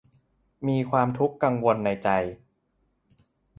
[0.67, 2.09] มีความทุกข์กังวลในใจ